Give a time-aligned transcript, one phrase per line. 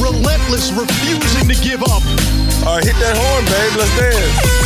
[0.00, 2.02] Relentless, refusing to give up.
[2.66, 3.76] All right, hit that horn, babe.
[3.76, 4.64] Let's dance.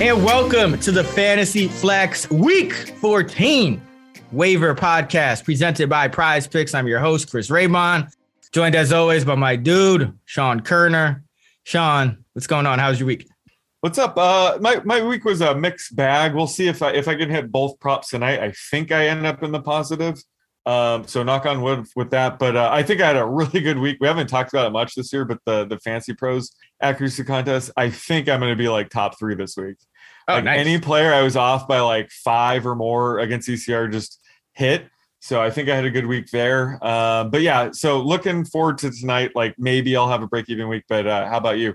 [0.00, 3.82] And welcome to the Fantasy Flex Week 14
[4.30, 6.72] waiver podcast presented by Prize Picks.
[6.72, 8.12] I'm your host, Chris Raybon,
[8.52, 11.22] joined as always by my dude, Sean Koerner.
[11.64, 12.78] Sean, what's going on?
[12.78, 13.28] How's your week?
[13.80, 14.16] What's up?
[14.16, 16.32] Uh, my my week was a mixed bag.
[16.32, 18.38] We'll see if I if I can hit both props tonight.
[18.40, 20.22] I think I end up in the positive.
[20.68, 22.38] Um, so knock on wood with that.
[22.38, 23.96] But uh, I think I had a really good week.
[24.00, 26.50] We haven't talked about it much this year, but the the FantasyPros
[26.82, 29.76] accuracy contest, I think I'm going to be like top three this week.
[30.28, 30.60] Oh, like nice.
[30.60, 34.20] Any player I was off by like five or more against ECR just
[34.52, 34.84] hit.
[35.20, 36.84] So I think I had a good week there.
[36.84, 39.32] Um, but yeah, so looking forward to tonight.
[39.34, 40.84] Like maybe I'll have a break even week.
[40.86, 41.74] But uh, how about you?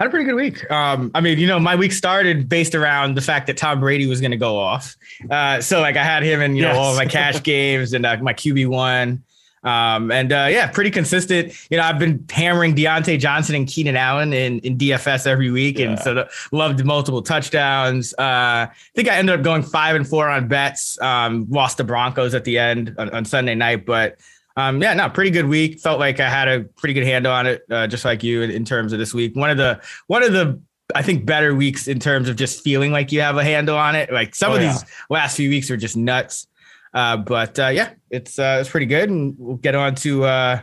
[0.00, 0.70] Had a pretty good week.
[0.70, 4.06] Um, I mean, you know, my week started based around the fact that Tom Brady
[4.06, 4.96] was going to go off.
[5.30, 6.74] Uh, so like I had him in, you Yes.
[6.74, 9.22] know, all my cash games and uh, my QB one.
[9.62, 11.52] Um, and uh, yeah, pretty consistent.
[11.70, 15.78] You know, I've been hammering Diontae Johnson and Keenan Allen in, in DFS every week,
[15.78, 18.14] and so the, loved multiple touchdowns.
[18.14, 20.98] Uh, I think I ended up going five and four on bets.
[21.02, 24.16] Um, lost the Broncos at the end on, on Sunday night, but
[24.60, 25.80] um, yeah, no, pretty good week.
[25.80, 28.50] Felt like I had a pretty good handle on it, uh, just like you in,
[28.50, 29.34] in terms of this week.
[29.36, 30.60] One of the one of the
[30.94, 33.94] I think better weeks in terms of just feeling like you have a handle on
[33.94, 34.12] it.
[34.12, 34.72] Like some Oh, of yeah.
[34.72, 36.46] these last few weeks are just nuts.
[36.92, 40.60] Uh, but uh, yeah, it's uh, it's pretty good, and we'll get on to uh,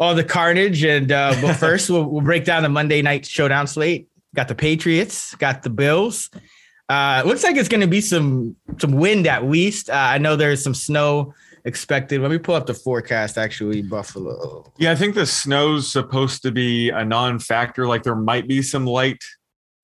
[0.00, 0.82] all the carnage.
[0.84, 4.08] And uh, but first, we'll, we'll break down the Monday night showdown slate.
[4.34, 6.30] Got the Patriots, got the Bills.
[6.88, 9.90] Uh, looks like it's going to be some some wind at least.
[9.90, 11.34] Uh, I know there's some snow
[11.68, 12.20] expected.
[12.20, 13.38] Let me pull up the forecast.
[13.38, 14.72] Actually, Buffalo.
[14.78, 17.86] Yeah, I think the snow's supposed to be a non-factor.
[17.86, 19.22] Like there might be some light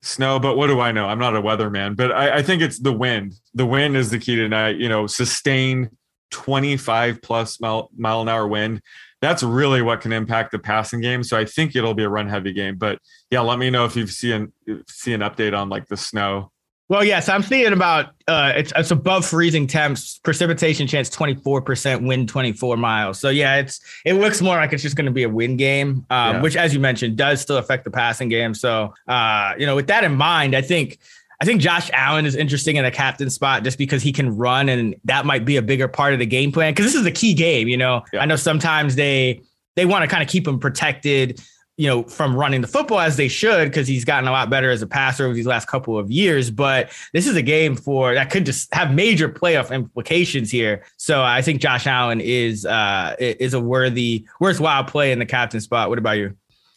[0.03, 1.07] snow, but what do I know?
[1.07, 3.35] I'm not a weatherman, but I, I think it's the wind.
[3.55, 4.77] The wind is the key tonight.
[4.77, 5.91] You know, sustained
[6.31, 8.81] 25 plus mile, mile an hour wind.
[9.21, 11.23] That's really what can impact the passing game.
[11.23, 12.77] So I think it'll be a run heavy game.
[12.77, 12.99] But
[13.31, 14.53] yeah, let me know if you've seen
[14.89, 16.51] see an update on like the snow.
[16.91, 20.19] Well, yes, I'm thinking about uh, it's it's above freezing temps.
[20.23, 23.19] Precipitation chance 24 percent, wind 24 miles.
[23.19, 26.05] So yeah, it's it looks more like it's just going to be a wind game,
[26.11, 26.43] um, Yeah.
[26.43, 28.53] which, as you mentioned, does still affect the passing game.
[28.53, 30.99] So uh, you know, with that in mind, I think
[31.41, 34.69] I think Josh Allen is interesting in a captain spot just because he can run,
[34.69, 37.11] and that might be a bigger part of the game plan because this is a
[37.13, 37.67] key game.
[37.67, 38.21] You know, Yeah.
[38.21, 39.41] I know sometimes they
[39.75, 41.41] they want to kind of keep him protected
[41.77, 44.71] you know, from running the football as they should, because he's gotten a lot better
[44.71, 46.51] as a passer over these last couple of years.
[46.51, 50.85] But this is a game for that could just have major playoff implications here.
[50.97, 55.61] So I think Josh Allen is uh is a worthy, worthwhile play in the captain
[55.61, 55.89] spot.
[55.89, 56.37] What about you?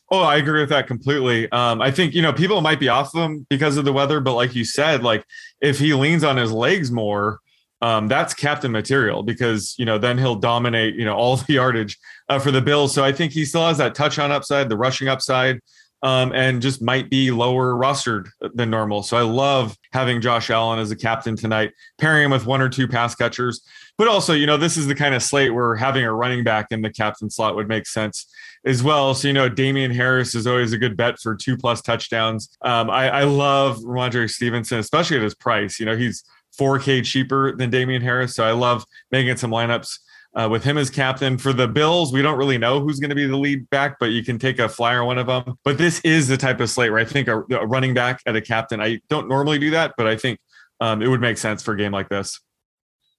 [0.09, 1.51] Oh, I agree with that completely.
[1.51, 4.33] Um, I think you know people might be off him because of the weather, but
[4.33, 5.25] like you said, like
[5.61, 7.39] if he leans on his legs more,
[7.81, 11.97] um, that's captain material because you know then he'll dominate you know all the yardage
[12.29, 12.93] uh, for the Bills.
[12.93, 15.61] So I think he still has that touch on upside, the rushing upside,
[16.03, 19.03] um, and just might be lower rostered than normal.
[19.03, 22.69] So I love having Josh Allen as a captain tonight, pairing him with one or
[22.69, 23.61] two pass catchers.
[23.97, 26.67] But also, you know, this is the kind of slate where having a running back
[26.69, 28.31] in the captain slot would make sense
[28.63, 29.15] as well.
[29.15, 32.55] So, you know, Damien Harris is always a good bet for two plus touchdowns.
[32.61, 35.79] Um, I, I love Rhamondre Stevenson, especially at his price.
[35.79, 36.23] You know, he's
[36.59, 38.35] 4K cheaper than Damien Harris.
[38.35, 39.99] So I love making some lineups
[40.35, 41.37] uh, with him as captain.
[41.37, 44.11] For the Bills, we don't really know who's going to be the lead back, but
[44.11, 45.57] you can take a flyer on one of them.
[45.63, 48.35] But this is the type of slate where I think a, a running back at
[48.35, 50.39] a captain, I don't normally do that, but I think
[50.79, 52.39] um, it would make sense for a game like this.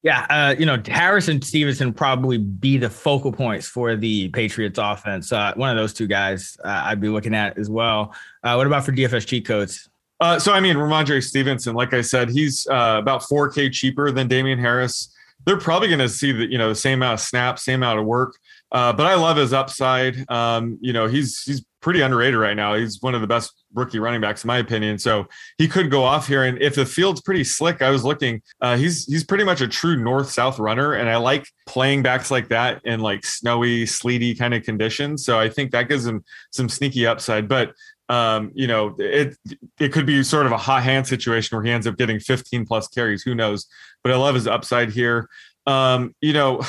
[0.03, 4.78] Yeah, uh, you know, Harris and Stevenson probably be the focal points for the Patriots
[4.81, 5.33] offense.
[5.33, 8.14] Uh, one of those two guys uh, I'd be looking at as well.
[8.44, 9.88] Uh, what about for DFS cheat codes?
[10.20, 14.29] Uh, so I mean, Rhamondre Stevenson, like I said, he's uh, about 4K cheaper than
[14.29, 15.15] Damien Harris.
[15.44, 18.00] They're probably going to see the you know the same amount of snaps, same amount
[18.00, 18.35] of work.
[18.70, 20.29] Uh, but I love his upside.
[20.31, 22.75] Um, you know, he's he's pretty underrated right now.
[22.75, 24.99] He's one of the best rookie running backs in my opinion.
[24.99, 25.26] So
[25.59, 26.44] he could go off here.
[26.44, 28.43] And if the field's pretty slick, I was looking.
[28.61, 32.31] Uh, he's he's pretty much a true north south runner, and I like playing backs
[32.31, 35.25] like that in like snowy, sleety kind of conditions.
[35.25, 37.49] So I think that gives him some sneaky upside.
[37.49, 37.73] But
[38.08, 39.37] um, you know, it
[39.78, 42.66] it could be sort of a hot hand situation where he ends up getting 15
[42.66, 43.22] plus carries.
[43.22, 43.66] Who knows?
[44.02, 45.28] But I love his upside here.
[45.66, 46.62] Um, you know,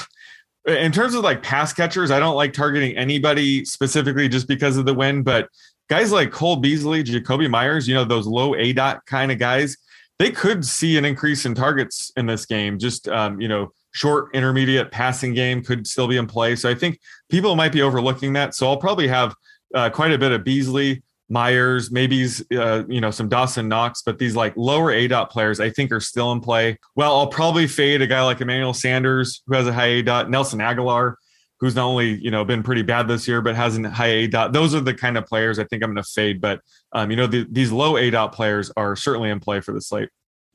[0.68, 4.86] in terms of like pass catchers, I don't like targeting anybody specifically just because of
[4.86, 5.48] the win, but
[5.90, 9.78] guys like Cole Beasley, Jakobi Meyers, you know, those low A dot kind of guys,
[10.20, 12.78] they could see an increase in targets in this game.
[12.78, 16.56] Just, um, you know, short, intermediate passing game could still be in play.
[16.56, 17.00] So I think
[17.30, 18.54] people might be overlooking that.
[18.54, 19.34] So I'll probably have
[19.74, 24.18] uh, quite a bit of Beasley, Meyers, maybe uh, you know some Dawson Knox, but
[24.18, 26.78] these like lower A dot players I think are still in play.
[26.96, 30.30] Well, I'll probably fade a guy like Emmanuel Sanders who has a high A dot,
[30.30, 31.16] Nelson Agholor
[31.60, 34.28] who's not only you know been pretty bad this year but has a high A
[34.28, 34.54] dot.
[34.54, 36.42] Those are the kind of players I think I'm going to fade.
[36.42, 36.62] But
[36.92, 39.82] um, you know the, these low A dot players are certainly in play for the
[39.82, 40.10] slate.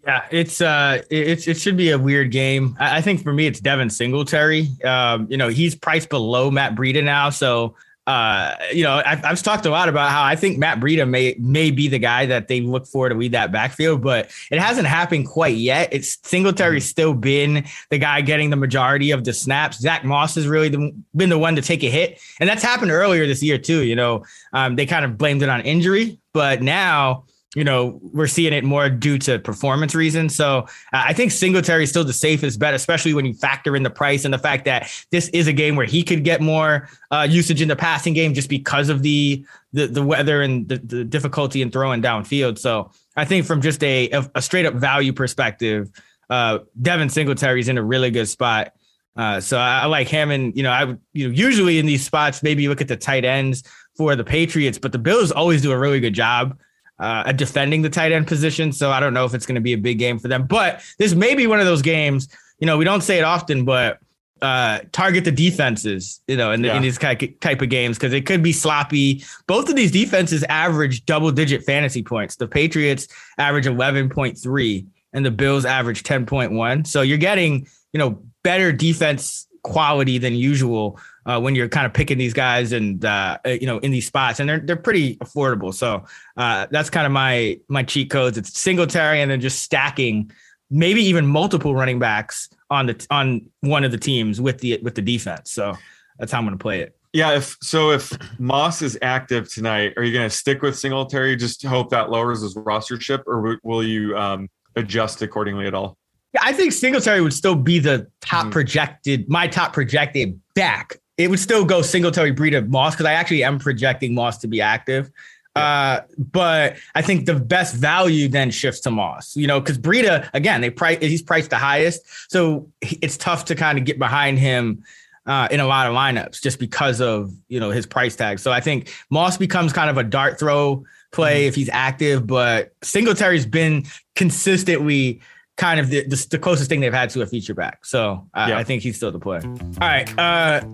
[0.04, 2.76] Yeah, it's uh, it's it should be a weird game.
[2.78, 4.68] I, I think for me, it's Devin Singletary.
[4.84, 7.74] Um, you know, he's priced below Matt Breida now, so
[8.06, 11.36] uh, you know, I've, I've, talked a lot about how I think Matt Breida may
[11.38, 14.86] may be the guy that they look for to lead that backfield, but it hasn't
[14.86, 15.88] happened quite yet.
[15.90, 19.80] It's Singletary's still been the guy getting the majority of the snaps.
[19.80, 22.90] Zach Moss has really the, been the one to take a hit, and that's happened
[22.90, 23.82] earlier this year too.
[23.82, 27.24] You know, um, they kind of blamed it on injury, but now
[27.54, 30.34] you know, we're seeing it more due to performance reasons.
[30.34, 33.82] So uh, I think Singletary is still the safest bet, especially when you factor in
[33.82, 36.88] the price and the fact that this is a game where he could get more
[37.10, 40.78] uh, usage in the passing game just because of the the, the weather and the,
[40.78, 42.58] the difficulty in throwing downfield.
[42.58, 45.90] So I think from just a a straight up value perspective,
[46.30, 48.72] uh, Devin Singletary is in a really good spot.
[49.16, 52.04] Uh, so I, I like him, and you know, I you know usually in these
[52.04, 53.62] spots maybe look at the tight ends
[53.96, 56.58] for the Patriots, but the Bills always do a really good job
[56.98, 58.72] uh, defending the tight end position.
[58.72, 60.46] So I don't know if it's going to be a big game for them.
[60.46, 62.28] But this may be one of those games.
[62.58, 63.98] You know, we don't say it often, but
[64.42, 66.20] uh, target the defenses.
[66.28, 66.76] You know, in, the, yeah.
[66.76, 69.24] in these type of games because it could be sloppy.
[69.46, 72.36] Both of these defenses average double digit fantasy points.
[72.36, 73.08] The Patriots
[73.38, 76.84] average eleven point three, and the Bills average ten point one.
[76.84, 81.92] So you're getting you know better defense quality than usual uh, when you're kind of
[81.92, 85.16] picking these guys and uh, uh, you know in these spots, and they're they're pretty
[85.16, 85.74] affordable.
[85.74, 86.04] So
[86.36, 88.38] uh, that's kind of my my cheat codes.
[88.38, 90.30] It's Singletary and then just stacking
[90.70, 94.94] maybe even multiple running backs on the on one of the teams with the with
[94.94, 95.50] the defense.
[95.50, 95.76] So
[96.18, 96.96] that's how I'm going to play it.
[97.12, 101.36] Yeah, if so, if Moss is active tonight, are you going to stick with Singletary?
[101.36, 105.96] Just hope that lowers his rostership, or will you um, adjust accordingly at all?
[106.34, 108.50] Yeah, I think Singletary would still be the top mm-hmm.
[108.50, 113.44] projected, my top projected back it would still go Singletary Breida Moss because I actually
[113.44, 115.10] am projecting Moss to be active.
[115.54, 120.28] Uh, but I think the best value then shifts to Moss, you know, because Breida,
[120.34, 122.02] again, they price he's priced the highest.
[122.30, 124.82] So it's tough to kind of get behind him
[125.26, 128.40] uh, in a lot of lineups just because of, you know, his price tag.
[128.40, 131.48] So I think Moss becomes kind of a dart throw play mm-hmm.
[131.48, 133.84] if he's active, but Singletary's been
[134.16, 135.20] consistently
[135.56, 137.84] kind of the, the, the, closest thing they've had to a feature back.
[137.84, 138.58] So uh, yeah.
[138.58, 139.40] I think he's still the play.
[139.40, 140.18] All right.
[140.18, 140.64] Uh,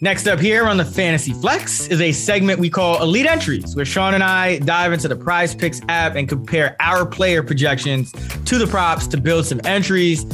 [0.00, 3.84] next up here on the Fantasy Flex is a segment we call Elite Entries, where
[3.84, 8.12] Sean and I dive into the Prize Picks app and compare our player projections
[8.44, 10.24] to the props to build some entries.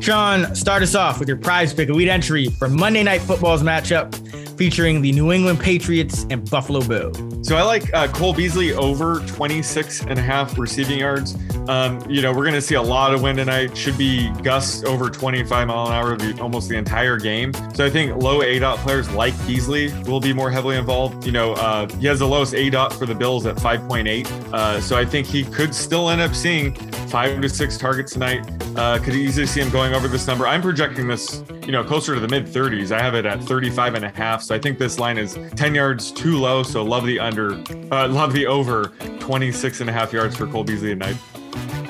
[0.00, 4.14] Sean, start us off with your prize pick elite entry for Monday Night Football's matchup
[4.56, 7.18] featuring the New England Patriots and Buffalo Bills.
[7.46, 11.34] So I like uh, Cole Beasley over 26 and a half receiving yards.
[11.68, 13.74] Um, you know, we're going to see a lot of wind tonight.
[13.76, 17.54] Should be gusts over 25 mile an hour almost the entire game.
[17.74, 21.24] So I think low A dot players like Beasley will be more heavily involved.
[21.24, 24.26] You know, uh, he has the lowest A dot for the Bills at 5.8.
[24.52, 26.74] Uh, so I think he could still end up seeing
[27.08, 28.46] five to six targets tonight.
[28.76, 30.46] Uh, could easily see him going over this number.
[30.46, 32.92] I'm projecting this, you know, closer to the mid 30s.
[32.92, 34.42] I have it at 35 and a half.
[34.42, 36.62] So I think this line is 10 yards too low.
[36.62, 37.54] So love the under,
[37.92, 41.16] uh, love the over 26 and a half yards for Cole Beasley tonight.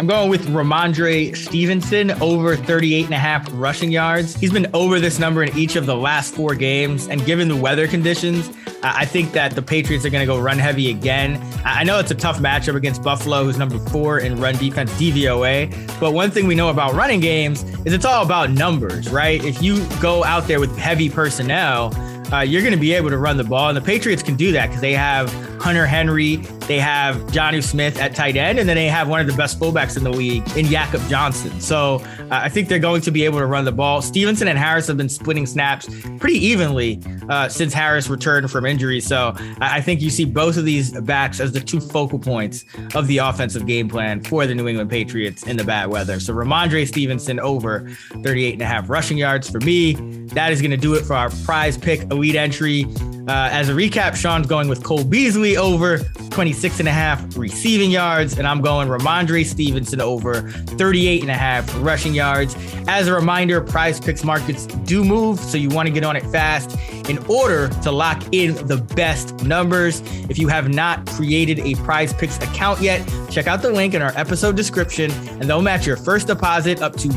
[0.00, 4.34] I'm going with Rhamondre Stevenson over 38 and a half rushing yards.
[4.34, 7.06] He's been over this number in each of the last four games.
[7.06, 8.50] And given the weather conditions,
[8.82, 11.38] I think that the Patriots are going to go run heavy again.
[11.66, 16.00] I know it's a tough matchup against Buffalo, who's number four in run defense DVOA.
[16.00, 19.44] But one thing we know about running games is it's all about numbers, right?
[19.44, 21.90] If you go out there with heavy personnel,
[22.32, 23.68] uh, you're going to be able to run the ball.
[23.68, 27.98] And the Patriots can do that because they have Hunter Henry, they have Jonnu Smith
[27.98, 30.42] at tight end, and then they have one of the best fullbacks in the league
[30.56, 31.60] in Jakob Johnson.
[31.60, 31.98] So
[32.30, 34.02] I think they're going to be able to run the ball.
[34.02, 39.00] Stevenson and Harris have been splitting snaps pretty evenly uh, since Harris returned from injury.
[39.00, 43.06] So I think you see both of these backs as the two focal points of
[43.06, 46.20] the offensive game plan for the New England Patriots in the bad weather.
[46.20, 47.88] So Rhamondre Stevenson over
[48.22, 49.94] 38 and a half rushing yards for me.
[50.34, 52.86] That is going to do it for our prize pick elite entry.
[53.28, 55.98] Uh, as a recap, Sean's going with Cole Beasley over
[56.30, 61.34] 26 and a half receiving yards, and I'm going Rhamondre Stevenson over 38 and a
[61.34, 62.56] half rushing yards.
[62.88, 66.24] As a reminder, prize picks markets do move, so you want to get on it
[66.26, 66.76] fast
[67.08, 70.00] in order to lock in the best numbers.
[70.28, 74.02] If you have not created a prize picks account yet, check out the link in
[74.02, 77.08] our episode description, and they'll match your first deposit up to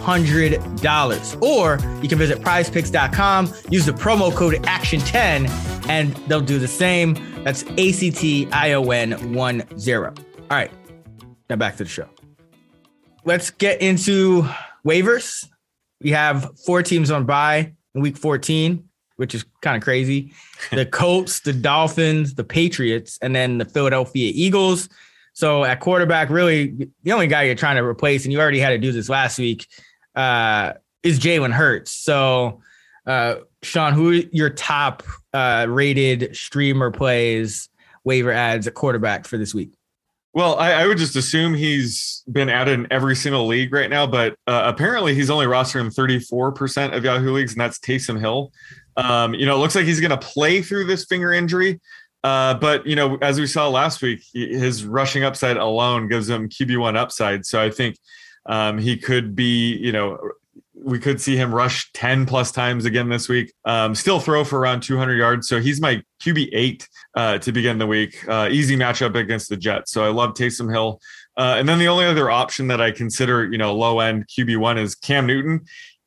[0.00, 1.42] $100.
[1.42, 7.14] Or you can visit prizepicks.com, use the promo code ACTION10, and they'll do the same.
[7.44, 10.14] That's A C T I O N 1 0.
[10.16, 10.70] All right,
[11.48, 12.08] now back to the show.
[13.24, 14.48] Let's get into
[14.86, 15.46] waivers.
[16.00, 18.82] We have four teams on bye in week 14,
[19.16, 20.32] which is kind of crazy.
[20.70, 24.88] The Colts, the Dolphins, the Patriots, and then the Philadelphia Eagles.
[25.32, 28.70] So at quarterback, really the only guy you're trying to replace, and you already had
[28.70, 29.66] to do this last week,
[30.20, 31.90] uh, is Jalen Hurts.
[31.90, 32.60] So,
[33.06, 37.68] uh, Sean, who are your top uh, rated streamer plays,
[38.04, 39.72] waiver ads at quarterback for this week?
[40.32, 44.06] Well, I, I, would just assume he's been added in every single league right now,
[44.06, 48.52] but uh, apparently he's only rostered in 34% of Yahoo leagues, and that's Taysom Hill.
[48.96, 51.80] Um, you know, it looks like he's going to play through this finger injury.
[52.22, 56.48] Uh, but you know, as we saw last week, his rushing upside alone gives him
[56.48, 57.44] QB one upside.
[57.46, 57.96] So I think
[58.46, 60.18] um, he could be, you know,
[60.82, 63.52] we could see him rush 10 plus times again this week.
[63.64, 65.48] Um, still throw for around 200 yards.
[65.48, 68.26] So he's my QB eight uh, to begin the week.
[68.28, 69.92] Uh, easy matchup against the Jets.
[69.92, 71.00] So I love Taysom Hill.
[71.36, 74.56] Uh, and then the only other option that I consider, you know, low end QB
[74.56, 75.60] one is Cam Newton.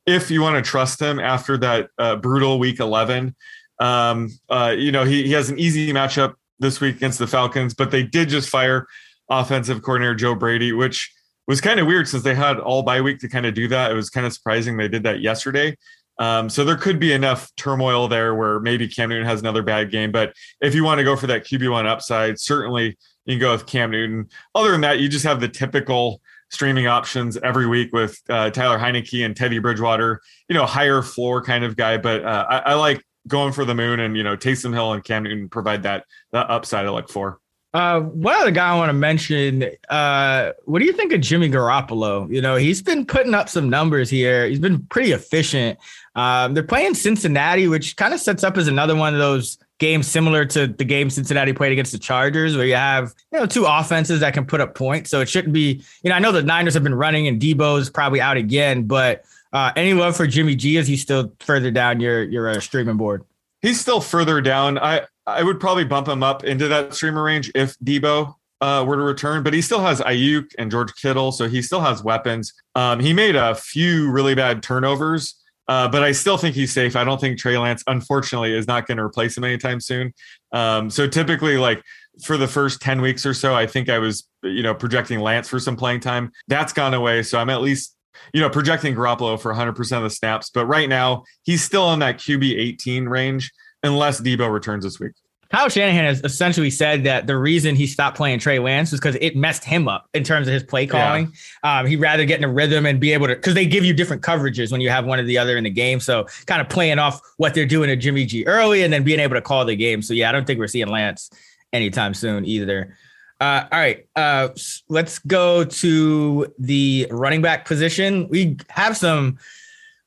[0.06, 3.34] If you want to trust him after that uh, brutal week 11,
[3.80, 7.74] um, uh, you know, he, he has an easy matchup this week against the Falcons,
[7.74, 8.86] but they did just fire
[9.28, 11.12] offensive coordinator Joe Brady, which
[11.46, 13.90] was kind of weird since they had all bye week to kind of do that.
[13.90, 15.76] It was kind of surprising they did that yesterday.
[16.18, 19.90] Um, so there could be enough turmoil there where maybe Cam Newton has another bad
[19.90, 20.12] game.
[20.12, 23.66] But if you want to go for that QB1 upside, certainly you can go with
[23.66, 24.28] Cam Newton.
[24.54, 26.20] Other than that, you just have the typical
[26.50, 31.42] streaming options every week with uh, Taylor Heinicke and Teddy Bridgewater, you know, higher floor
[31.42, 31.96] kind of guy.
[31.96, 35.02] But uh, I, I, like going for the moon and, you know, Taysom Hill and
[35.02, 37.40] Cam Newton provide that, that upside I look for.
[37.74, 39.68] Uh, one other guy I want to mention.
[39.88, 42.32] Uh, what do you think of Jimmy Garoppolo?
[42.32, 44.46] You know, he's been putting up some numbers here.
[44.46, 45.80] He's been pretty efficient.
[46.14, 50.06] Um, they're playing Cincinnati, which kind of sets up as another one of those games
[50.06, 53.64] similar to the game Cincinnati played against the Chargers, where you have you know two
[53.64, 55.10] offenses that can put up points.
[55.10, 55.82] So it shouldn't be.
[56.04, 59.24] You know, I know the Niners have been running, and Deebo's probably out again, but
[59.52, 60.76] uh, any love for Jimmy G?
[60.76, 63.24] Is he still further down your your uh, streaming board?
[63.62, 64.78] He's still further down.
[64.78, 68.96] I I would probably bump him up into that streamer range if Deebo uh, were
[68.96, 72.52] to return, but he still has Aiyuk and George Kittle, so he still has weapons.
[72.74, 75.34] Um, he made a few really bad turnovers,
[75.68, 76.96] uh, but I still think he's safe.
[76.96, 80.12] I don't think Trey Lance, unfortunately, is not going to replace him anytime soon.
[80.52, 81.82] Um, so typically, like
[82.22, 85.48] for the first 10 weeks or so, I think I was, you know, projecting Lance
[85.48, 86.30] for some playing time.
[86.48, 87.22] That's gone away.
[87.22, 87.96] So I'm at least,
[88.32, 90.50] you know, projecting Garoppolo for 100% of the snaps.
[90.50, 93.50] But right now, he's still in that QB 18 range
[93.84, 95.12] unless Deebo returns this week.
[95.50, 99.16] Kyle Shanahan has essentially said that the reason he stopped playing Trey Lance was because
[99.20, 101.32] it messed him up in terms of his play calling.
[101.62, 101.78] Yeah.
[101.78, 103.94] Um, he'd rather get in a rhythm and be able to, because they give you
[103.94, 106.00] different coverages when you have one or the other in the game.
[106.00, 109.20] So kind of playing off what they're doing to Jimmy G early and then being
[109.20, 110.02] able to call the game.
[110.02, 111.30] So yeah, I don't think we're seeing Lance
[111.72, 112.96] anytime soon either.
[113.40, 114.48] Uh, all right, uh,
[114.88, 118.26] let's go to the running back position.
[118.28, 119.38] We have some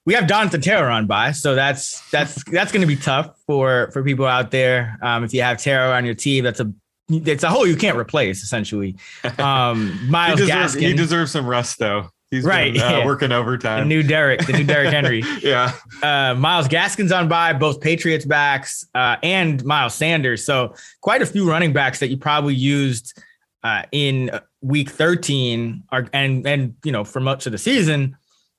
[0.08, 3.92] we have Jonathan Taylor on bye, so that's that's that's going to be tough for
[3.92, 4.98] for people out there.
[5.02, 6.74] Um, if you have Taylor on your team, that's a
[7.10, 8.96] it's a hole you can't replace essentially.
[9.38, 12.08] Um, Myles he, deserves, Gaskin, he deserves some rest though.
[12.32, 13.06] He's right, been, uh, yeah.
[13.06, 13.82] working overtime.
[13.82, 15.24] The new Derek, the new Derrick Henry.
[15.42, 15.74] yeah.
[16.02, 20.46] Uh, Myles Gaskin's on by both Patriots backs uh, and Miles Sanders.
[20.46, 23.22] So quite a few running backs that you probably used
[23.64, 28.16] uh, in week 13 are and and you know for much of the season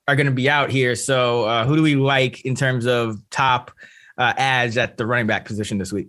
[0.09, 0.95] are going to be out here.
[0.95, 3.71] So, uh, who do we like in terms of top
[4.17, 6.07] uh, ads at the running back position this week?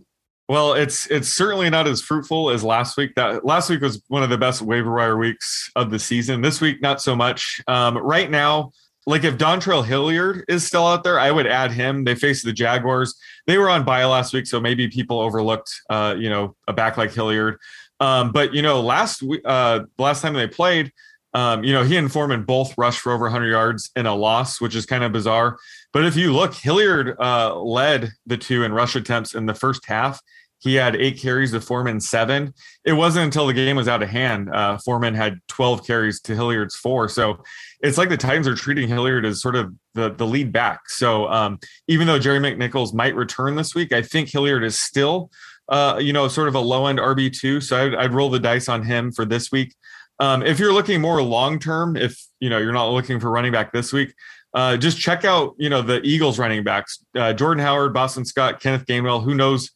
[0.48, 3.14] Well, it's it's certainly not as fruitful as last week.
[3.14, 6.40] That last week was one of the best waiver wire weeks of the season.
[6.40, 7.60] This week, not so much.
[7.68, 8.72] Um, right now,
[9.06, 12.04] like if Dontrell Hilliard is still out there, I would add him.
[12.04, 13.14] They face the Jaguars.
[13.46, 16.96] They were on bye last week, so maybe people overlooked, uh, you know, a back
[16.96, 17.58] like Hilliard.
[18.00, 20.90] Um, but you know, last uh, last time they played,
[21.32, 24.60] um, you know, he and Foreman both rushed for over 100 yards in a loss,
[24.60, 25.58] which is kind of bizarre.
[25.92, 29.86] But if you look, Hilliard uh, led the two in rush attempts in the first
[29.86, 30.20] half.
[30.58, 32.52] he had eight carries to Foreman seven.
[32.84, 34.50] It wasn't until the game was out of hand.
[34.52, 37.08] Uh, Foreman had 12 carries to Hilliard's four.
[37.08, 37.42] So
[37.80, 40.90] it's like the Titans are treating Hilliard as sort of the, the lead back.
[40.90, 41.58] So um,
[41.88, 45.30] even though Jerry McNichols might return this week, I think Hilliard is still,
[45.68, 47.62] uh, you know, sort of a low end RB2.
[47.62, 49.74] So I'd, I'd roll the dice on him for this week.
[50.20, 53.52] Um, if you're looking more long term, if you know you're not looking for running
[53.52, 54.14] back this week,
[54.52, 58.60] uh, just check out you know the Eagles running backs: uh, Jordan Howard, Boston Scott,
[58.60, 59.24] Kenneth Gainwell.
[59.24, 59.70] Who knows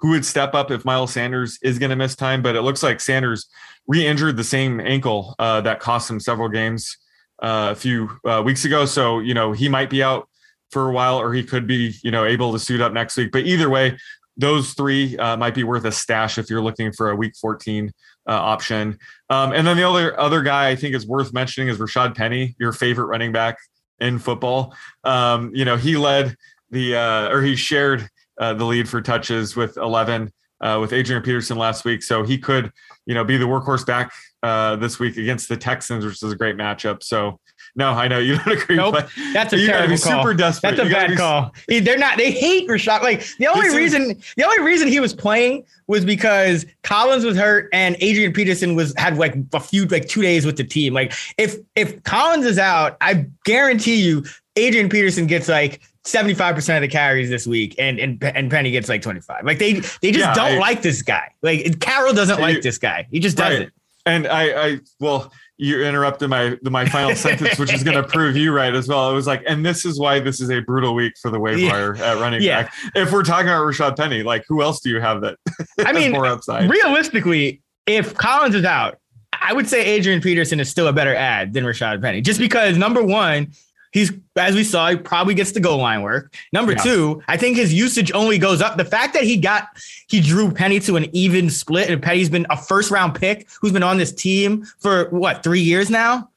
[0.00, 2.42] who would step up if Miles Sanders is going to miss time?
[2.42, 3.46] But it looks like Sanders
[3.86, 6.96] re-injured the same ankle uh, that cost him several games
[7.42, 8.86] uh, a few uh, weeks ago.
[8.86, 10.28] So you know he might be out
[10.70, 13.32] for a while, or he could be you know able to suit up next week.
[13.32, 13.98] But either way,
[14.40, 17.92] those three uh, might be worth a stash if you're looking for a Week 14
[18.28, 18.98] uh, option.
[19.28, 22.54] Um, and then the other other guy I think is worth mentioning is Rashad Penny,
[22.58, 23.58] your favorite running back
[24.00, 24.74] in football.
[25.04, 26.36] Um, you know, he led
[26.70, 28.08] the uh, or he shared
[28.40, 32.38] uh, the lead for touches with 11 uh, with Adrian Peterson last week, so he
[32.38, 32.70] could
[33.06, 36.36] you know be the workhorse back uh, this week against the Texans, which is a
[36.36, 37.02] great matchup.
[37.02, 37.38] So
[37.76, 38.76] no, I know you don't agree.
[38.76, 38.94] Nope.
[38.94, 40.22] But That's a you gotta be call.
[40.22, 40.76] super desperate.
[40.76, 41.52] That's a bad be- call.
[41.68, 42.18] They're not.
[42.18, 43.02] They hate Rashad.
[43.02, 47.24] Like the only This is- reason, the only reason he was playing was because Collins
[47.24, 50.64] was hurt and Adrian Peterson was had like a few like two days with the
[50.64, 50.94] team.
[50.94, 54.24] Like if if Collins is out, I guarantee you
[54.56, 55.80] Adrian Peterson gets like.
[56.06, 59.44] 75% of the carries this week and and and Penny gets like 25.
[59.44, 61.30] Like they they just Yeah, don't I- like this guy.
[61.42, 63.06] Like Carroll doesn't like this guy.
[63.10, 63.50] He just Right.
[63.50, 63.72] doesn't.
[64.06, 65.30] And I, I, well,
[65.62, 69.10] you interrupted my my final sentence, which is going to prove you right as well.
[69.10, 71.58] It was like, and this is why this is a brutal week for the waiver
[71.58, 71.72] Yeah.
[71.72, 72.62] wire at running Yeah.
[72.62, 72.74] back.
[72.94, 75.36] If we're talking about Rashad Penny, like who else do you have that?
[75.78, 76.70] I has mean, more upside.
[76.70, 78.96] realistically, if Collins is out,
[79.42, 82.76] I would say Adrian Peterson is still a better ad than Rashad Penny, just because
[82.78, 83.52] number one,
[83.92, 86.34] he's as we saw, he probably gets the goal line work.
[86.52, 86.82] Number Yeah.
[86.82, 88.76] two, I think his usage only goes up.
[88.76, 89.68] The fact that he got
[90.08, 93.72] he drew Penny to an even split, and Penny's been a first round pick who's
[93.72, 96.28] been on this team for what three years now.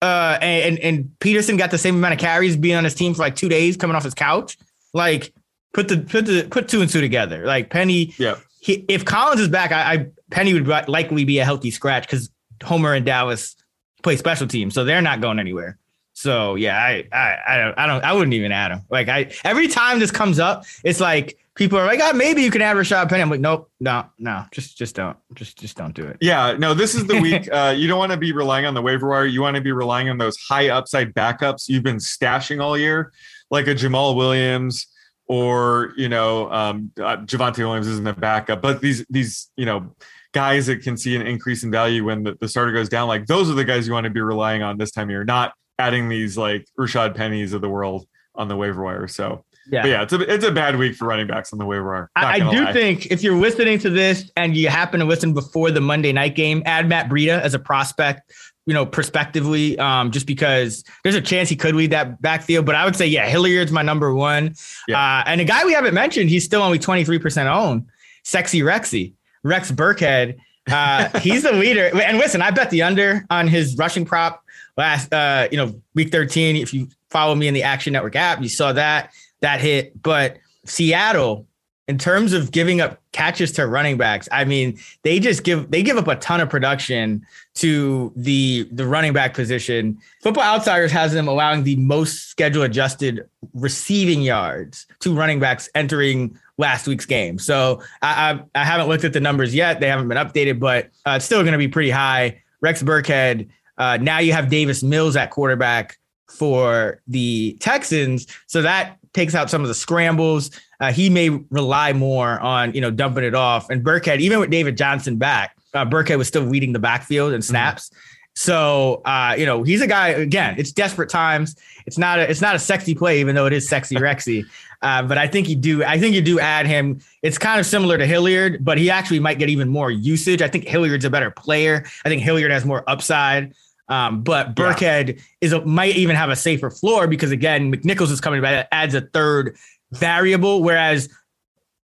[0.00, 3.20] Uh, and and Peterson got the same amount of carries being on his team for
[3.22, 4.58] like two days, coming off his couch.
[4.94, 5.32] Like,
[5.74, 7.46] put the put the put two and two together.
[7.46, 8.34] Like Penny, Yeah.
[8.60, 12.30] he, if Collins is back, I, I Penny would likely be a healthy scratch because
[12.64, 13.54] Homer and Dallas
[14.02, 15.78] play special teams, so they're not going anywhere.
[16.12, 18.82] So yeah, I I I don't I don't I wouldn't even add him.
[18.90, 22.50] Like I every time this comes up, it's like people are like, oh, maybe you
[22.50, 23.22] can add Rashad Penny.
[23.22, 26.16] I'm like, nope, no, no, just just don't, just just don't do it.
[26.20, 27.32] Yeah, no, this is the week.
[27.52, 29.26] Uh, you don't want to be relying on the waiver wire.
[29.26, 33.12] You want to be relying on those high upside backups you've been stashing all year,
[33.50, 34.86] like a Jamaal Williams
[35.26, 39.94] or you know um, uh, Javonte Williams isn't a backup, but these these you know
[40.32, 43.06] guys that can see an increase in value when the, the starter goes down.
[43.06, 45.24] Like those are the guys you want to be relying on this time of year,
[45.24, 49.06] not adding these like Rashad Pennies of the world on the waiver wire.
[49.08, 49.82] So Yeah.
[49.82, 52.10] but yeah, it's a it's a bad week for running backs on the waiver wire.
[52.16, 52.72] I, I do lie.
[52.72, 56.34] think if you're listening to this and you happen to listen before the Monday night
[56.34, 58.32] game, add Matt Breida as a prospect,
[58.66, 62.64] you know, prospectively, um, just because there's a chance he could lead that backfield.
[62.64, 64.54] But I would say, yeah, Hilliard's my number one.
[64.88, 64.98] Yeah.
[64.98, 67.86] Uh, and a guy we haven't mentioned, he's still only 23% owned,
[68.24, 70.36] Sexy Rexy, Rex Burkhead.
[70.70, 71.90] Uh, he's the leader.
[72.00, 74.41] And listen, I bet the under on his rushing prop
[74.76, 76.56] last, uh, you know, week 13.
[76.56, 80.00] If you follow me in the Action Network app, you saw that that hit.
[80.02, 81.46] But Seattle,
[81.88, 85.82] in terms of giving up catches to running backs, I mean, they just give they
[85.82, 89.98] give up a ton of production to the the running back position.
[90.22, 96.38] Football Outsiders has them allowing the most schedule adjusted receiving yards to running backs entering
[96.56, 97.38] last week's game.
[97.38, 100.86] So I, I, I haven't looked at the numbers yet; they haven't been updated, but
[101.04, 102.40] uh, it's still going to be pretty high.
[102.60, 103.48] Rex Burkhead.
[103.78, 105.96] Uh, now you have Davis Mills at quarterback
[106.28, 110.50] for the Texans, so that takes out some of the scrambles.
[110.80, 113.70] Uh, he may rely more on you know dumping it off.
[113.70, 117.44] And Burkhead, even with David Johnson back, uh, Burkhead was still leading the backfield and
[117.44, 117.90] snaps.
[118.34, 120.08] So uh, you know he's a guy.
[120.08, 121.56] Again, it's desperate times.
[121.86, 124.44] It's not a it's not a sexy play, even though it is sexy Rexy.
[124.80, 125.84] Uh, but I think you do.
[125.84, 127.00] I think you do add him.
[127.22, 130.42] It's kind of similar to Hilliard, but he actually might get even more usage.
[130.42, 131.84] I think Hilliard's a better player.
[132.04, 133.54] I think Hilliard has more upside.
[133.88, 138.20] Um, but Burkhead is a, might even have a safer floor because again, McNichols is
[138.20, 138.52] coming back.
[138.52, 139.56] That adds a third
[139.90, 141.10] variable, whereas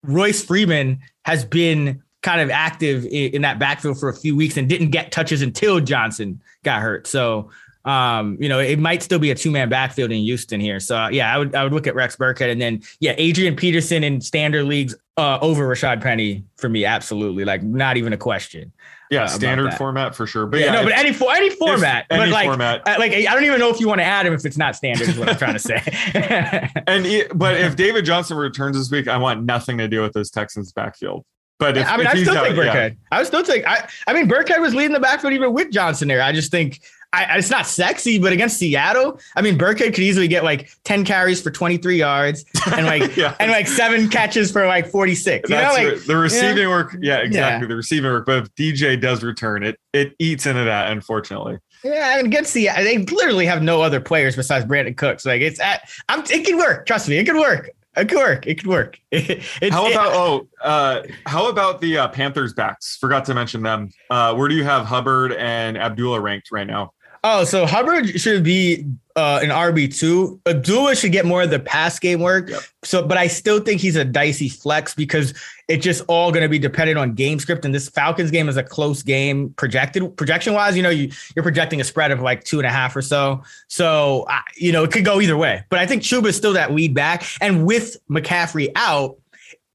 [0.03, 4.59] Royce Freeman has been kind of active in, in that backfield for a few weeks
[4.59, 7.07] and didn't get touches until Johnson got hurt.
[7.07, 7.51] So
[7.85, 10.79] um, you know, it might still be a two man backfield in Houston here.
[10.79, 13.57] So uh, yeah, I would I would look at Rex Burkhead and then yeah, Adrian
[13.57, 18.19] Peterson in standard leagues uh, over Rashad Penny for me, absolutely, like not even a
[18.19, 18.73] question.
[19.11, 20.45] Yeah, uh, standard format for sure.
[20.45, 22.87] But Yeah, yeah, no, if- but any for any format, but any like format.
[22.87, 24.77] uh, like I don't even know if you want to add him if it's not
[24.77, 25.09] standard.
[25.09, 25.81] Is what I'm trying to say.
[26.87, 30.13] And it, but if David Johnson returns this week, I want nothing to do with
[30.13, 31.25] this Texans backfield.
[31.59, 32.75] But if, I mean, I still out- think yeah.
[32.75, 32.97] Burkhead.
[33.11, 33.67] I would still think.
[33.67, 36.23] I, I mean, Burkhead was leading the backfield even with Johnson there.
[36.23, 36.81] I just think
[37.13, 41.05] I, it's not sexy, but against Seattle, I mean, Burkhead could easily get like ten
[41.05, 43.35] carries for twenty three yards and like Yeah.
[43.41, 45.49] and like seven catches for like forty six.
[45.51, 46.95] You know, like the receiving work.
[47.01, 47.65] Yeah, exactly.
[47.65, 47.69] Yeah.
[47.69, 48.27] The receiving work.
[48.27, 51.59] But if DJ does return, it it eats into that, unfortunately.
[51.83, 55.25] yeah, and against Seattle, they literally have no other players besides Brandin Cooks.
[55.25, 56.21] Like it's at, I'm.
[56.31, 56.87] It can work.
[56.87, 57.71] Trust me, it can work.
[57.99, 58.47] It could work.
[58.47, 58.99] It could work.
[59.13, 62.97] How it- about oh, uh, how about the uh, Panthers backs?
[62.97, 63.91] Forgot to mention them.
[64.11, 66.93] Uh, where do you have Hubbard and Abdullah ranked right now?
[67.25, 70.41] Oh, so Hubbard should be uh, an RB two.
[70.47, 72.49] Abdullah should get more of the pass game work.
[72.51, 72.61] Yep.
[72.85, 75.35] So, but I still think he's a dicey flex because
[75.69, 77.65] it's just all going to be dependent on game script.
[77.65, 80.77] And this Falcons game is a close game projected projection wise.
[80.77, 83.43] You know, you you're projecting a spread of like two and a half or so.
[83.69, 85.65] So, I you know, it could go either way.
[85.69, 89.19] But I think Chuba is still that lead back, and with McCaffrey out,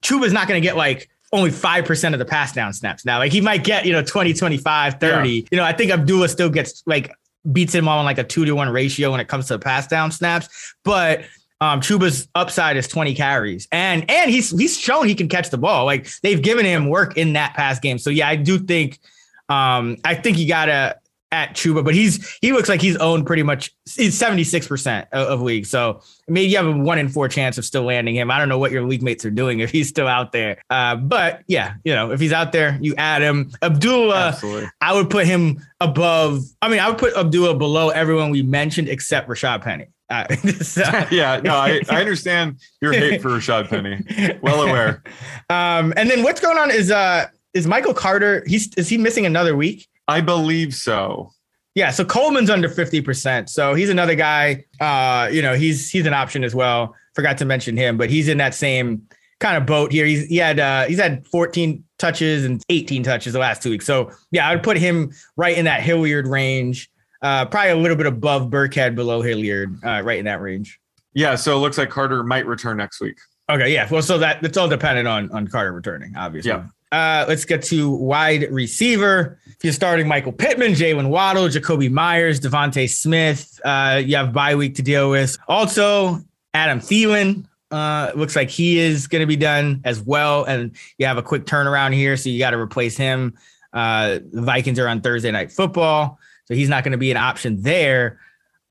[0.01, 3.17] Chuba's not going to get like only 5% of the pass down snaps now.
[3.17, 5.47] Like he might get, you know, 20, 25, 30.
[5.51, 7.11] You know, I think Abdullah still gets like
[7.51, 9.87] beats him on like a two to one ratio when it comes to the pass
[9.87, 10.75] down snaps.
[10.83, 11.23] But
[11.63, 13.69] um Chuba's upside is 20 carries.
[13.71, 15.85] And and he's he's shown he can catch the ball.
[15.85, 17.97] Like they've given him work in that pass game.
[17.97, 18.99] So yeah, I do think
[19.47, 20.97] um I think you gotta
[21.31, 25.41] at Chuba, but he's he looks like he's owned pretty much he's 76% of, of
[25.41, 25.65] league.
[25.65, 28.29] So maybe you have a one in four chance of still landing him.
[28.29, 30.61] I don't know what your league mates are doing if he's still out there.
[30.69, 33.51] Uh, but yeah, you know, if he's out there, you add him.
[33.63, 34.69] Abdullah, Absolutely.
[34.81, 36.43] I would put him above.
[36.61, 39.87] I mean, I would put Abdullah below everyone we mentioned except Rashad Penny.
[40.13, 44.37] Uh, so- yeah, no, I, I understand your hate for Rashad Penny.
[44.41, 45.03] Well aware.
[45.49, 48.43] um, and then what's going on is uh is Michael Carter?
[48.47, 49.87] He's is he missing another week?
[50.07, 51.31] I believe so.
[51.75, 53.49] Yeah, so Coleman's under 50%.
[53.49, 54.63] So he's another guy.
[54.79, 56.95] Uh, you know, he's he's an option as well.
[57.15, 59.03] Forgot to mention him, but he's in that same
[59.39, 60.05] kind of boat here.
[60.05, 63.85] He's he had uh he's had 14 touches and 18 touches the last two weeks.
[63.85, 66.89] So yeah, I would put him right in that Hilliard range.
[67.23, 70.79] Uh probably a little bit above Burkhead, below Hilliard, uh, right in that range.
[71.13, 73.17] Yeah, so it looks like Carter might return next week.
[73.49, 73.87] Okay, yeah.
[73.89, 76.51] Well, so that that's all dependent on on Carter returning, obviously.
[76.51, 76.65] Yeah.
[76.91, 79.39] Uh, let's get to wide receiver.
[79.47, 84.53] If you're starting Michael Pittman, Jaylen Waddle, Jakobi Meyers, DeVonta Smith, uh, you have bye
[84.53, 85.35] week to deal with.
[85.47, 86.19] Also,
[86.53, 87.45] Adam Thielen.
[87.71, 91.23] Uh, looks like he is going to be done as well, and you have a
[91.23, 93.33] quick turnaround here, so you got to replace him.
[93.73, 96.19] Uh, the Vikings are on Thursday night football,
[96.53, 98.19] so he's not going to be an option there.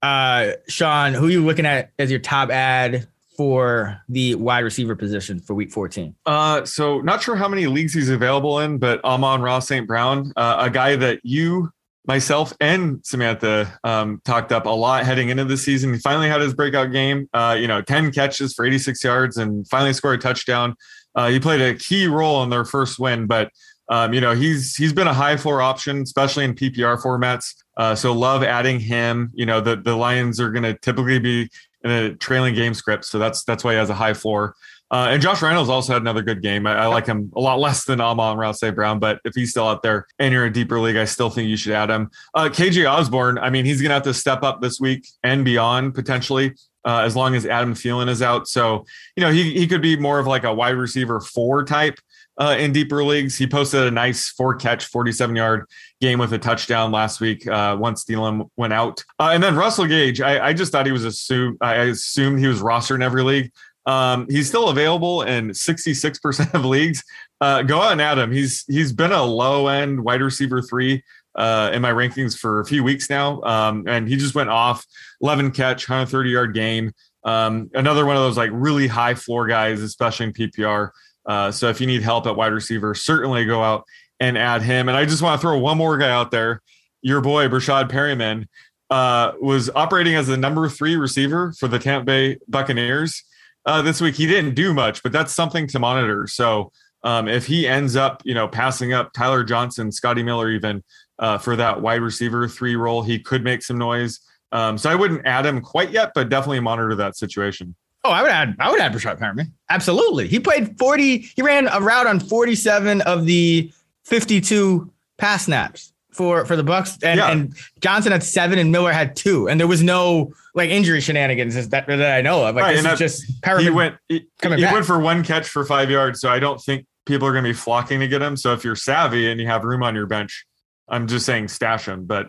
[0.02, 4.94] Uh, Sean, who are you looking at as your top ad for the wide receiver
[4.94, 6.14] position for week 14?
[6.24, 9.86] Uh, so not sure how many leagues he's available in, but Amon-Ra St.
[9.86, 11.70] Brown, uh, a guy that you,
[12.06, 15.92] myself, and Samantha um, talked up a lot heading into the season.
[15.92, 17.28] He finally had his breakout game.
[17.34, 20.76] Uh, you know, ten catches for 86 yards and finally scored a touchdown.
[21.14, 23.50] Uh, he played a key role in their first win, but
[23.88, 27.54] um, you know he's he's been a high floor option, especially in PPR formats.
[27.76, 29.30] Uh, so love adding him.
[29.34, 31.50] You know the the Lions are going to typically be
[31.84, 34.54] in a trailing game script, so that's that's why he has a high floor.
[34.92, 36.66] Uh, and Josh Reynolds also had another good game.
[36.66, 38.74] I, I like him a lot less than Amon-Ra St.
[38.74, 41.30] Brown, but if he's still out there and you're in a deeper league, I still
[41.30, 42.10] think you should add him.
[42.34, 45.46] Uh, KJ Osborn, I mean, he's going to have to step up this week and
[45.46, 46.52] beyond potentially.
[46.84, 48.84] Uh, as long as Adam Thielen is out, so
[49.16, 51.98] you know he he could be more of like a wide receiver four type
[52.38, 53.36] uh, in deeper leagues.
[53.36, 55.66] He posted a nice four catch, 47 yard
[56.00, 59.04] game with a touchdown last week uh, once Thielen went out.
[59.18, 62.46] Uh, and then Russell Gage, I, I just thought he was assumed, I assumed he
[62.46, 63.52] was rostered in every league.
[63.84, 67.02] Um, he's still available in 66% of leagues.
[67.40, 68.30] Uh, go on, Adam.
[68.30, 71.02] He's he's been a low end wide receiver three
[71.34, 74.84] uh, in my rankings for a few weeks now, um, and he just went off
[75.20, 76.92] 11 catch, 130 yard game.
[77.24, 80.90] Um, another one of those like really high floor guys, especially in PPR.
[81.24, 83.84] Uh, so if you need help at wide receiver, certainly go out
[84.18, 84.88] and add him.
[84.88, 86.60] And I just want to throw one more guy out there.
[87.00, 88.46] Your boy Breshad Perriman
[88.90, 93.24] uh, was operating as the number three receiver for the Tampa Bay Buccaneers
[93.66, 94.14] uh, this week.
[94.14, 96.26] He didn't do much, but that's something to monitor.
[96.26, 96.72] So
[97.04, 100.84] um, if he ends up, you know, passing up Tyler Johnson, Scotty Miller, even
[101.18, 104.20] uh, for that wide receiver three role, he could make some noise.
[104.50, 107.74] Um, so I wouldn't add him quite yet, but definitely monitor that situation.
[108.04, 109.52] Oh, I would add I would add Breshad Perriman.
[109.70, 110.26] Absolutely.
[110.28, 113.70] He played 40, he ran a route on 47 of the
[114.04, 116.98] 52 pass snaps for for the Bucs.
[117.02, 117.30] And, Yeah.
[117.30, 119.48] and Johnson had seven and Miller had two.
[119.48, 122.56] And there was no like injury shenanigans that, that I know of.
[122.56, 123.60] Like Right, this is just Perriman.
[123.62, 126.84] he went he, he went for one catch for five yards so i don't think
[127.06, 129.46] people are going to be flocking to get him so if you're savvy and you
[129.46, 130.44] have room on your bench
[130.88, 132.28] i'm just saying stash him but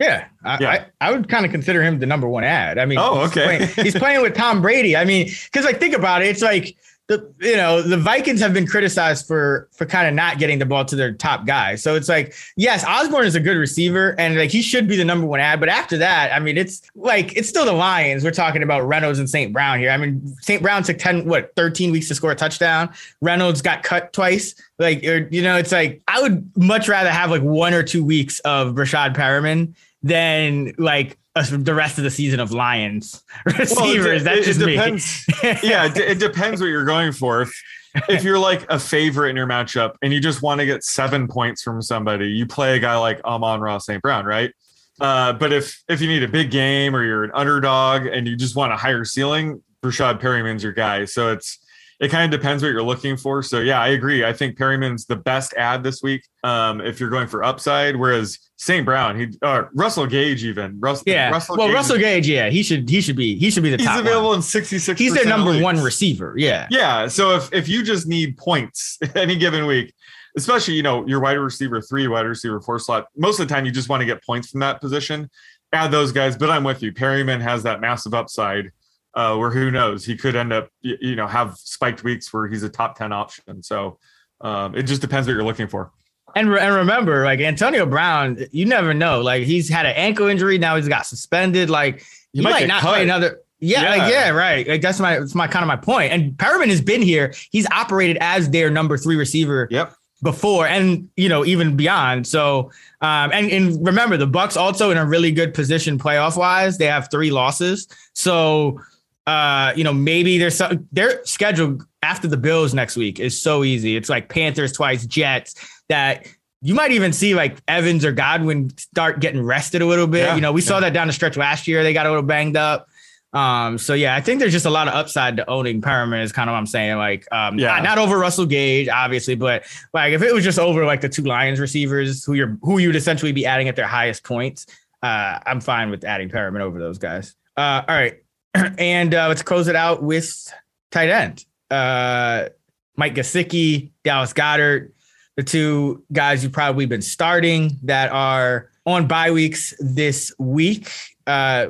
[0.00, 0.70] Yeah, I, Yeah.
[1.00, 2.78] I, I would kind of consider him the number one ad.
[2.78, 3.44] I mean, Oh, he's okay.
[3.58, 4.96] playing- he's playing with Tom Brady.
[4.96, 6.74] I mean, because like think about it, it's like
[7.10, 10.64] the you know the Vikings have been criticized for for kind of not getting the
[10.64, 11.82] ball to their top guys.
[11.82, 15.04] So it's like yes, Osborn is a good receiver and like he should be the
[15.04, 15.58] number one ad.
[15.58, 18.22] But after that, I mean, it's like it's still the Lions.
[18.22, 19.52] We're talking about Reynolds and St.
[19.52, 19.90] Brown here.
[19.90, 20.62] I mean, St.
[20.62, 22.90] Brown took ten what thirteen weeks to score a touchdown.
[23.20, 24.54] Reynolds got cut twice.
[24.78, 28.04] Like or, you know, it's like I would much rather have like one or two
[28.04, 31.18] weeks of Breshad Perriman than like
[31.50, 33.76] the rest of the season of Lions receivers.
[33.76, 35.26] Well, it, That's it, just it depends.
[35.62, 37.42] yeah, it, it depends what you're going for.
[37.42, 37.62] If,
[38.08, 41.26] if you're like a favorite in your matchup and you just want to get seven
[41.26, 44.00] points from somebody, you play a guy like Amon-Ra St.
[44.00, 44.52] Brown, right?
[45.00, 48.36] Uh, but if if you need a big game or you're an underdog and you
[48.36, 51.06] just want a higher ceiling, Breshad Perriman's your guy.
[51.06, 51.58] So it's
[52.00, 53.42] it kind of depends what you're looking for.
[53.42, 54.24] So yeah, I agree.
[54.24, 56.26] I think Perriman's the best ad this week.
[56.42, 58.86] Um, if you're going for upside, whereas St.
[58.86, 61.28] Brown, he uh, Russell Gage even Russ, Yeah.
[61.30, 63.76] Russell well, Gage, Russell Gage, yeah, he should he should be he should be the
[63.76, 63.96] he's top.
[63.96, 64.36] He's available one.
[64.38, 64.98] in 66.
[64.98, 66.34] He's their number one receiver.
[66.38, 66.66] Yeah.
[66.70, 67.06] Yeah.
[67.06, 69.92] So if if you just need points any given week,
[70.38, 73.66] especially you know your wide receiver three, wide receiver four slot, most of the time
[73.66, 75.28] you just want to get points from that position.
[75.72, 76.92] Add those guys, but I'm with you.
[76.92, 78.72] Perriman has that massive upside.
[79.14, 82.62] Uh, where who knows he could end up you know have spiked weeks where he's
[82.62, 83.98] a top 10 option so
[84.40, 85.90] um, it just depends what you're looking for
[86.36, 89.20] And, re- and remember, like Antonio Brown, you never know.
[89.20, 91.68] Like he's had an ankle injury, now he's got suspended.
[91.70, 92.90] Like he, might might, not cut.
[92.90, 93.40] play another.
[93.58, 93.90] Yeah, Yeah.
[94.02, 94.66] like, yeah, right.
[94.68, 96.12] Like that's my that's my kind of my point.
[96.12, 97.34] And Perriman has been here.
[97.50, 99.92] He's operated as their number three receiver yep
[100.22, 102.26] before, and you know even beyond.
[102.28, 102.70] So,
[103.00, 106.78] um, and and remember the Bucs also in a really good position playoff wise.
[106.78, 107.88] They have three losses.
[108.14, 108.80] So,
[109.26, 113.64] uh, you know maybe there's some their schedule after the Bills next week is so
[113.64, 113.96] easy.
[113.96, 115.54] It's like Panthers twice, Jets
[115.88, 116.26] that.
[116.62, 120.26] You might even see like Evans or Godwin start getting rested a little bit.
[120.26, 121.82] Yeah, you know, we saw that down the stretch last year.
[121.82, 122.86] They got a little banged up.
[123.32, 126.32] Um, so yeah, I think there's just a lot of upside to owning Perriman is
[126.32, 126.98] kind of what I'm saying.
[126.98, 127.68] Like, um, Yeah.
[127.76, 131.08] not, not over Russell Gage, obviously, but like if it was just over like the
[131.08, 134.66] two Lions receivers who you're who you'd essentially be adding at their highest points,
[135.02, 137.34] uh, I'm fine with adding Perriman over those guys.
[137.56, 138.22] Uh, all right,
[138.78, 140.52] and uh, let's close it out with
[140.90, 141.44] tight end.
[141.70, 142.48] Uh,
[142.96, 144.92] Mike Gesicki, Dallas Goedert,
[145.36, 150.90] the two guys you've probably been starting that are on bye weeks this week.
[151.26, 151.68] Uh,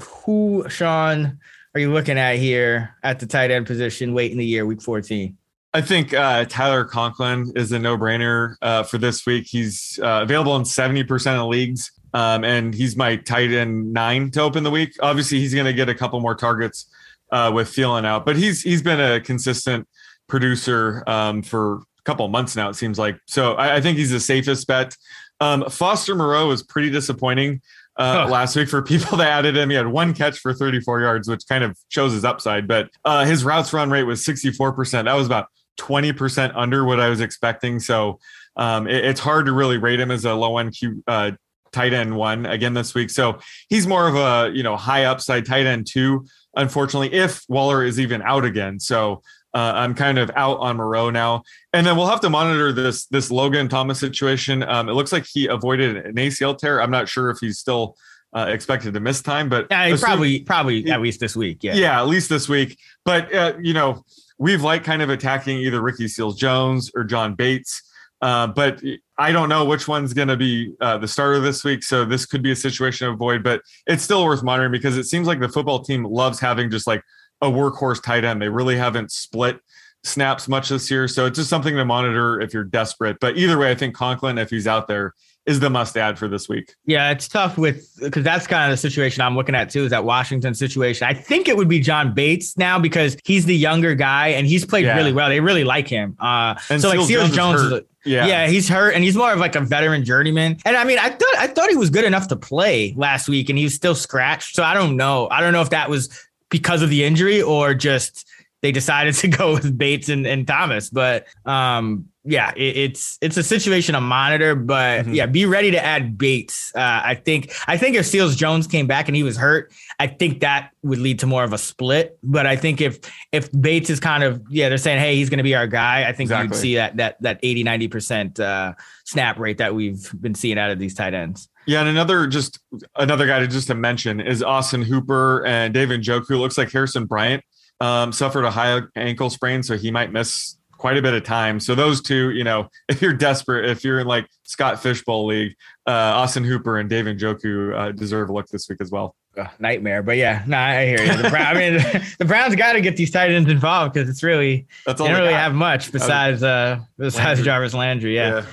[0.00, 1.38] who, Sean,
[1.74, 4.82] are you looking at here at the tight end position late in the year, week
[4.82, 5.36] 14?
[5.74, 9.46] I think uh, Tyler Conklin is a no-brainer uh, for this week.
[9.48, 14.40] He's uh, available in 70% of leagues, um, and he's my tight end nine to
[14.42, 14.92] open the week.
[15.00, 16.86] Obviously, he's going to get a couple more targets
[17.30, 19.86] uh, with Thielen out, but he's he's been a consistent
[20.28, 22.68] producer um, for a couple of months now.
[22.68, 23.54] It seems like so.
[23.54, 24.96] I, I think he's the safest bet.
[25.40, 27.60] Um, Foster Moreau was pretty disappointing
[27.96, 28.30] uh, Huh.
[28.30, 29.70] last week for people that added him.
[29.70, 32.68] He had one catch for 34 yards, which kind of shows his upside.
[32.68, 35.04] But uh, his routes run rate was 64%.
[35.04, 35.46] That was about
[35.80, 37.80] 20% under what I was expecting.
[37.80, 38.18] So
[38.56, 41.32] um, it- it's hard to really rate him as a low end Q, uh,
[41.72, 43.10] tight end one again this week.
[43.10, 46.26] So he's more of a you know high upside tight end two.
[46.54, 49.22] Unfortunately, if Waller is even out again, so
[49.54, 51.42] uh, I'm kind of out on Moreau now.
[51.72, 54.62] And then we'll have to monitor this this Logan Thomas situation.
[54.62, 56.80] Um, it looks like he avoided an ACL tear.
[56.80, 57.96] I'm not sure if he's still
[58.34, 61.62] uh, expected to miss time, but Yeah, assume- probably, probably at least this week.
[61.62, 61.74] Yeah.
[61.74, 62.78] yeah, at least this week.
[63.04, 64.04] But uh, you know,
[64.38, 67.82] we've liked kind of attacking either Ricky Seals Jones or John Bates.
[68.22, 68.80] Uh, but
[69.22, 71.82] I don't know which one's going to be uh, the starter this week.
[71.82, 75.04] So this could be a situation to avoid, but it's still worth monitoring because it
[75.04, 77.02] seems like the football team loves having just like
[77.40, 78.40] a workhorse tight end.
[78.42, 79.58] They really haven't split
[80.04, 81.06] snaps much this year.
[81.08, 83.18] So it's just something to monitor if you're desperate.
[83.20, 86.28] But either way, I think Conklin, if he's out there, is the must add for
[86.28, 86.72] this week.
[86.86, 89.82] Yeah, it's tough with because that's kind of the situation I'm looking at too.
[89.84, 91.04] Is that Washington situation?
[91.08, 94.64] I think it would be John Bates now because he's the younger guy and he's
[94.64, 94.96] played Yeah.
[94.96, 95.28] really well.
[95.28, 96.16] They really like him.
[96.20, 98.26] Uh, And so like Seals Jones is Jones, is a- Yeah.
[98.26, 98.46] yeah.
[98.46, 100.58] he's hurt and he's more of like a veteran journeyman.
[100.64, 103.48] And I mean, I thought I thought he was good enough to play last week,
[103.48, 104.54] and he was still scratched.
[104.54, 105.28] So I don't know.
[105.30, 106.08] I don't know if that was
[106.50, 108.28] because of the injury or just
[108.60, 110.90] they decided to go with Bates and, and Thomas.
[110.90, 114.54] But um, yeah, it, it's it's a situation to monitor.
[114.54, 115.14] But Mhm.
[115.14, 116.72] yeah, be ready to add Bates.
[116.74, 120.06] Uh, I think I think if Seals Jones came back and he was hurt, I
[120.06, 122.18] think that would lead to more of a split.
[122.22, 122.98] But I think if
[123.32, 126.08] if Bates is kind of yeah, they're saying hey, he's going to be our guy.
[126.08, 130.08] I think you'd see that that that 80 90 percent uh, snap rate that we've
[130.20, 131.48] been seeing out of these tight ends.
[131.66, 132.58] Yeah, and another just
[132.96, 136.38] another guy to just to mention is Austin Hooper and David Njoku.
[136.38, 137.44] Looks like Harrison Bryant
[137.80, 141.60] um, suffered a high ankle sprain, so he might miss quite a bit of time.
[141.60, 145.54] So those two, you know, if you're desperate, if you're in like Scott Fishbowl League,
[145.86, 149.14] uh, Austin Hooper and David Njoku uh, deserve a look this week as well.
[149.38, 150.02] uh, nightmare.
[150.02, 151.22] But yeah, no, I hear you.
[151.22, 154.24] The Brown, I mean, the Browns got to get these tight ends involved because it's
[154.24, 155.40] really That's they all don't they really got.
[155.40, 157.44] have much besides uh besides Landry.
[157.44, 158.14] Jarvis Landry.
[158.16, 158.44] Yeah.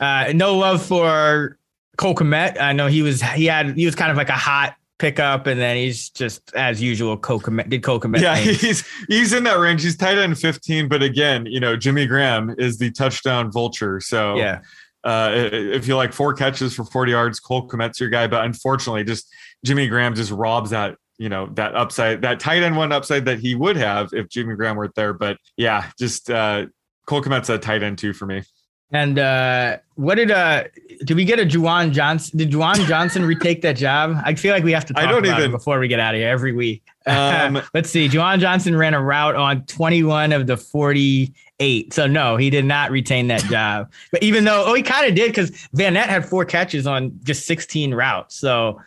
[0.00, 1.58] Uh, no love for
[1.98, 2.58] Cole Kmet.
[2.58, 5.60] I know he was he had he was kind of like a hot pickup, and
[5.60, 7.16] then he's just as usual.
[7.16, 8.20] Cole Kmet did Cole Kmet.
[8.20, 8.60] Yeah, things.
[8.60, 9.82] he's he's in that range.
[9.82, 14.00] He's tight end 15, but again, you know, Jimmy Graham is the touchdown vulture.
[14.00, 14.60] So yeah.
[15.04, 18.26] uh, if you like four catches for 40 yards, Cole Kmet's your guy.
[18.26, 19.32] But unfortunately, just
[19.64, 23.38] Jimmy Graham just robs that, you know, that upside, that tight end one upside that
[23.38, 25.12] he would have if Jimmy Graham weren't there.
[25.12, 26.66] But yeah, just uh,
[27.06, 28.42] Cole Kmet's a tight end two for me.
[28.90, 30.64] And uh, what did uh
[31.04, 32.38] did we get a Juwan Johnson?
[32.38, 34.16] Did Juwan Johnson retake that job?
[34.24, 36.00] I feel like we have to I talk don't about it even- before we get
[36.00, 36.82] out of here every week.
[37.06, 38.08] Um, Let's see.
[38.08, 41.92] Juwan Johnson ran a route on 21 of the 48.
[41.92, 43.92] So no, he did not retain that job.
[44.10, 47.46] But even though oh he kind of did because Vannett had four catches on just
[47.46, 48.36] 16 routes.
[48.36, 48.80] So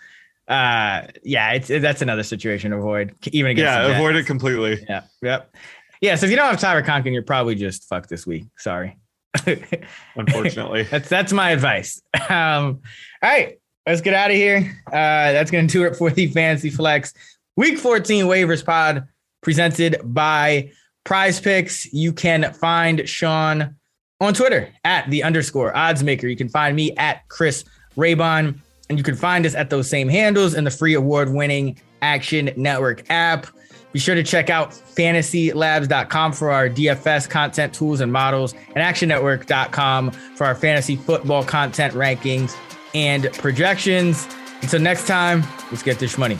[0.47, 3.13] uh yeah, it's that's another situation to avoid.
[3.31, 4.83] Even against yeah, avoid it completely.
[4.89, 5.03] Yeah.
[5.21, 5.55] Yep.
[6.01, 6.15] Yeah.
[6.15, 8.45] So if you don't have Tyler Conklin, you're probably just fucked this week.
[8.57, 8.97] Sorry.
[10.15, 10.83] Unfortunately.
[10.91, 12.01] that's that's my advice.
[12.29, 12.81] Um,
[13.21, 14.77] all right, let's get out of here.
[14.87, 17.13] Uh, that's going to do it for the Fantasy Flex
[17.57, 19.07] Week 14 waivers pod
[19.41, 20.71] presented by
[21.05, 21.89] PrizePicks.
[21.91, 23.75] You can find Sean
[24.21, 26.27] on Twitter at the underscore odds maker.
[26.27, 27.65] You can find me at Chris
[27.97, 28.57] Raybon,
[28.89, 32.51] and you can find us at those same handles in the free award winning Action
[32.55, 33.47] Network app.
[33.91, 40.11] Be sure to check out fantasylabs.com for our DFS content tools and models, and actionnetwork.com
[40.11, 42.55] for our fantasy football content rankings
[42.93, 44.27] and projections.
[44.61, 46.37] Until next time, let's get this money.